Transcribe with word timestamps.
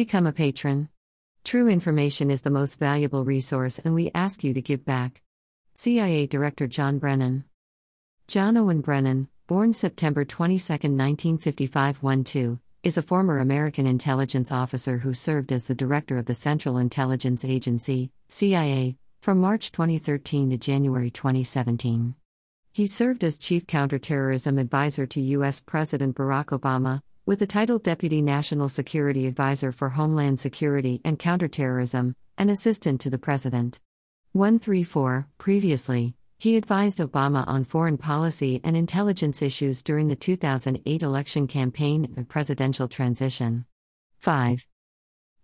Become 0.00 0.28
a 0.28 0.32
patron. 0.32 0.88
True 1.44 1.68
information 1.68 2.30
is 2.30 2.40
the 2.40 2.48
most 2.48 2.78
valuable 2.78 3.22
resource, 3.22 3.78
and 3.78 3.94
we 3.94 4.10
ask 4.14 4.42
you 4.42 4.54
to 4.54 4.62
give 4.62 4.82
back. 4.82 5.20
CIA 5.74 6.26
Director 6.26 6.66
John 6.66 6.98
Brennan. 6.98 7.44
John 8.26 8.56
Owen 8.56 8.80
Brennan, 8.80 9.28
born 9.46 9.74
September 9.74 10.24
22, 10.24 10.72
1955 10.72 12.00
12, 12.00 12.58
is 12.82 12.96
a 12.96 13.02
former 13.02 13.40
American 13.40 13.86
intelligence 13.86 14.50
officer 14.50 14.96
who 14.96 15.12
served 15.12 15.52
as 15.52 15.64
the 15.64 15.74
director 15.74 16.16
of 16.16 16.24
the 16.24 16.32
Central 16.32 16.78
Intelligence 16.78 17.44
Agency, 17.44 18.10
CIA, 18.30 18.96
from 19.20 19.38
March 19.38 19.70
2013 19.70 20.48
to 20.48 20.56
January 20.56 21.10
2017. 21.10 22.14
He 22.72 22.86
served 22.86 23.22
as 23.22 23.36
chief 23.36 23.66
counterterrorism 23.66 24.56
advisor 24.56 25.06
to 25.08 25.20
U.S. 25.36 25.60
President 25.60 26.16
Barack 26.16 26.58
Obama, 26.58 27.02
with 27.30 27.38
the 27.38 27.46
title 27.46 27.78
Deputy 27.78 28.20
National 28.20 28.68
Security 28.68 29.28
Advisor 29.28 29.70
for 29.70 29.90
Homeland 29.90 30.40
Security 30.40 31.00
and 31.04 31.16
Counterterrorism, 31.16 32.16
and 32.36 32.50
assistant 32.50 33.00
to 33.02 33.08
the 33.08 33.18
President. 33.18 33.78
134. 34.32 35.28
Previously, 35.38 36.16
he 36.38 36.56
advised 36.56 36.98
Obama 36.98 37.46
on 37.46 37.62
foreign 37.62 37.98
policy 37.98 38.60
and 38.64 38.76
intelligence 38.76 39.42
issues 39.42 39.84
during 39.84 40.08
the 40.08 40.16
2008 40.16 41.02
election 41.04 41.46
campaign 41.46 42.12
and 42.16 42.28
presidential 42.28 42.88
transition. 42.88 43.64
5. 44.18 44.66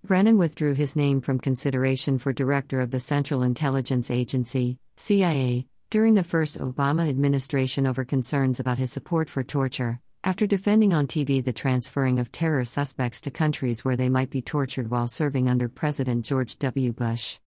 Brennan 0.02 0.38
withdrew 0.38 0.74
his 0.74 0.96
name 0.96 1.20
from 1.20 1.38
consideration 1.38 2.18
for 2.18 2.32
director 2.32 2.80
of 2.80 2.90
the 2.90 2.98
Central 2.98 3.44
Intelligence 3.44 4.10
Agency, 4.10 4.80
CIA, 4.96 5.68
during 5.90 6.14
the 6.14 6.24
first 6.24 6.58
Obama 6.58 7.08
administration 7.08 7.86
over 7.86 8.04
concerns 8.04 8.58
about 8.58 8.78
his 8.78 8.90
support 8.90 9.30
for 9.30 9.44
torture, 9.44 10.00
after 10.26 10.44
defending 10.44 10.92
on 10.92 11.06
TV 11.06 11.42
the 11.42 11.52
transferring 11.52 12.18
of 12.18 12.32
terror 12.32 12.64
suspects 12.64 13.20
to 13.20 13.30
countries 13.30 13.84
where 13.84 13.94
they 13.94 14.08
might 14.08 14.28
be 14.28 14.42
tortured 14.42 14.90
while 14.90 15.06
serving 15.06 15.48
under 15.48 15.68
President 15.68 16.24
George 16.24 16.58
W. 16.58 16.92
Bush. 16.92 17.38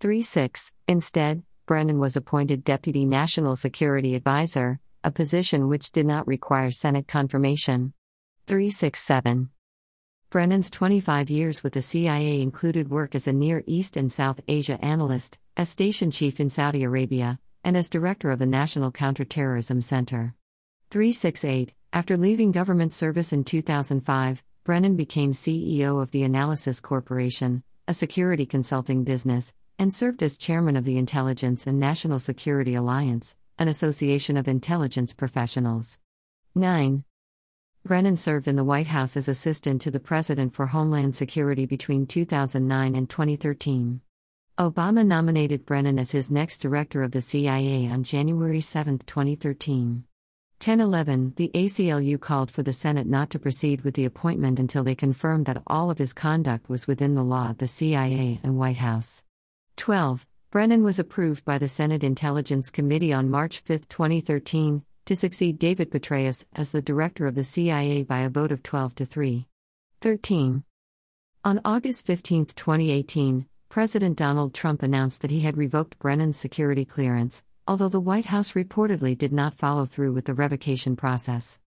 3 0.00 0.22
6. 0.22 0.72
Instead, 0.88 1.42
Brennan 1.66 1.98
was 1.98 2.16
appointed 2.16 2.64
Deputy 2.64 3.04
National 3.04 3.54
Security 3.54 4.14
Advisor, 4.14 4.80
a 5.04 5.10
position 5.10 5.68
which 5.68 5.92
did 5.92 6.06
not 6.06 6.26
require 6.26 6.70
Senate 6.70 7.06
confirmation. 7.06 7.92
367. 8.46 9.50
Brennan's 10.30 10.70
25 10.70 11.28
years 11.28 11.62
with 11.62 11.74
the 11.74 11.82
CIA 11.82 12.40
included 12.40 12.88
work 12.88 13.14
as 13.14 13.28
a 13.28 13.32
Near 13.34 13.62
East 13.66 13.94
and 13.94 14.10
South 14.10 14.40
Asia 14.48 14.82
analyst, 14.82 15.38
as 15.54 15.68
station 15.68 16.10
chief 16.10 16.40
in 16.40 16.48
Saudi 16.48 16.82
Arabia, 16.82 17.38
and 17.62 17.76
as 17.76 17.90
director 17.90 18.30
of 18.30 18.38
the 18.38 18.46
National 18.46 18.90
Counterterrorism 18.90 19.82
Center. 19.82 20.34
368 20.92 21.72
after 21.94 22.18
leaving 22.18 22.52
government 22.52 22.92
service 22.92 23.32
in 23.32 23.44
2005, 23.44 24.44
Brennan 24.62 24.94
became 24.94 25.32
CEO 25.32 26.02
of 26.02 26.10
the 26.10 26.22
Analysis 26.22 26.80
Corporation, 26.80 27.62
a 27.88 27.94
security 27.94 28.44
consulting 28.44 29.02
business, 29.02 29.54
and 29.78 29.90
served 29.90 30.22
as 30.22 30.36
chairman 30.36 30.76
of 30.76 30.84
the 30.84 30.98
Intelligence 30.98 31.66
and 31.66 31.80
National 31.80 32.18
Security 32.18 32.74
Alliance, 32.74 33.36
an 33.58 33.68
association 33.68 34.36
of 34.36 34.46
intelligence 34.46 35.14
professionals. 35.14 35.98
9. 36.54 37.04
Brennan 37.86 38.18
served 38.18 38.46
in 38.46 38.56
the 38.56 38.62
White 38.62 38.88
House 38.88 39.16
as 39.16 39.28
assistant 39.28 39.80
to 39.80 39.90
the 39.90 39.98
President 39.98 40.52
for 40.52 40.66
Homeland 40.66 41.16
Security 41.16 41.64
between 41.64 42.06
2009 42.06 42.94
and 42.94 43.08
2013. 43.08 44.02
Obama 44.58 45.06
nominated 45.06 45.64
Brennan 45.64 45.98
as 45.98 46.10
his 46.10 46.30
next 46.30 46.58
director 46.58 47.02
of 47.02 47.12
the 47.12 47.22
CIA 47.22 47.88
on 47.88 48.04
January 48.04 48.60
7, 48.60 48.98
2013. 48.98 50.04
1011 50.62 51.32
The 51.34 51.50
ACLU 51.56 52.20
called 52.20 52.48
for 52.48 52.62
the 52.62 52.72
Senate 52.72 53.08
not 53.08 53.30
to 53.30 53.38
proceed 53.40 53.80
with 53.80 53.94
the 53.94 54.04
appointment 54.04 54.60
until 54.60 54.84
they 54.84 54.94
confirmed 54.94 55.44
that 55.46 55.60
all 55.66 55.90
of 55.90 55.98
his 55.98 56.12
conduct 56.12 56.68
was 56.68 56.86
within 56.86 57.16
the 57.16 57.24
law 57.24 57.52
the 57.52 57.66
CIA 57.66 58.38
and 58.44 58.56
White 58.56 58.76
House. 58.76 59.24
12. 59.76 60.24
Brennan 60.52 60.84
was 60.84 61.00
approved 61.00 61.44
by 61.44 61.58
the 61.58 61.66
Senate 61.66 62.04
Intelligence 62.04 62.70
Committee 62.70 63.12
on 63.12 63.28
March 63.28 63.58
5, 63.58 63.88
2013, 63.88 64.84
to 65.06 65.16
succeed 65.16 65.58
David 65.58 65.90
Petraeus 65.90 66.44
as 66.54 66.70
the 66.70 66.80
director 66.80 67.26
of 67.26 67.34
the 67.34 67.42
CIA 67.42 68.04
by 68.04 68.20
a 68.20 68.30
vote 68.30 68.52
of 68.52 68.62
12 68.62 68.94
to 68.94 69.04
3. 69.04 69.48
13. 70.00 70.62
On 71.42 71.60
August 71.64 72.06
15, 72.06 72.46
2018, 72.46 73.46
President 73.68 74.16
Donald 74.16 74.54
Trump 74.54 74.84
announced 74.84 75.22
that 75.22 75.32
he 75.32 75.40
had 75.40 75.56
revoked 75.56 75.98
Brennan's 75.98 76.36
security 76.36 76.84
clearance, 76.84 77.42
although 77.66 77.88
the 77.88 78.00
White 78.00 78.26
House 78.26 78.52
reportedly 78.52 79.16
did 79.16 79.32
not 79.32 79.54
follow 79.54 79.86
through 79.86 80.12
with 80.12 80.24
the 80.24 80.34
revocation 80.34 80.96
process. 80.96 81.58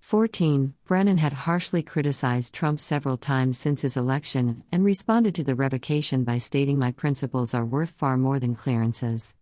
14. 0.00 0.74
Brennan 0.86 1.18
had 1.18 1.32
harshly 1.32 1.82
criticized 1.82 2.54
Trump 2.54 2.80
several 2.80 3.16
times 3.16 3.58
since 3.58 3.82
his 3.82 3.96
election 3.96 4.64
and 4.72 4.84
responded 4.84 5.34
to 5.34 5.44
the 5.44 5.54
revocation 5.54 6.24
by 6.24 6.38
stating, 6.38 6.78
My 6.78 6.90
principles 6.90 7.54
are 7.54 7.64
worth 7.64 7.90
far 7.90 8.16
more 8.16 8.38
than 8.38 8.54
clearances. 8.54 9.34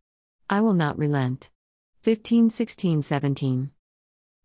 I 0.50 0.60
will 0.60 0.74
not 0.74 0.98
relent. 0.98 1.50
15, 2.02 2.50
16, 2.50 3.02
17. 3.02 3.70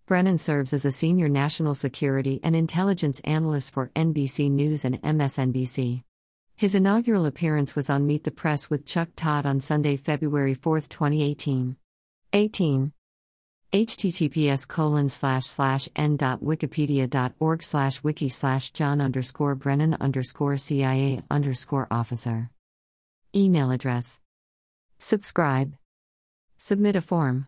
Brennan 0.05 0.37
serves 0.37 0.73
as 0.73 0.85
a 0.85 0.91
senior 0.91 1.29
national 1.29 1.75
security 1.75 2.39
and 2.43 2.55
intelligence 2.55 3.21
analyst 3.21 3.71
for 3.71 3.89
NBC 3.95 4.51
News 4.51 4.83
and 4.85 5.01
MSNBC. 5.01 6.03
His 6.55 6.75
inaugural 6.75 7.25
appearance 7.25 7.75
was 7.75 7.89
on 7.89 8.05
Meet 8.05 8.23
the 8.23 8.31
Press 8.31 8.69
with 8.69 8.85
Chuck 8.85 9.09
Todd 9.15 9.45
on 9.45 9.59
Sunday, 9.59 9.97
February 9.97 10.53
4, 10.53 10.81
2018. 10.81 11.75
18. 12.31 12.93
https 13.73 14.67
colon 14.67 15.09
slash 15.09 15.45
slash 15.45 15.89
n 15.95 16.15
dot 16.15 16.41
wikipedia 16.41 17.09
dot 17.09 17.33
org 17.39 17.63
slash 17.63 18.03
wiki 18.03 18.29
slash 18.29 18.71
john 18.71 19.01
underscore 19.01 19.55
brennan 19.55 19.95
underscore 19.99 20.57
cia 20.57 21.21
underscore 21.31 21.87
officer. 21.89 22.51
Email 23.35 23.71
address. 23.71 24.19
Subscribe. 24.99 25.75
Submit 26.57 26.95
a 26.95 27.01
form. 27.01 27.47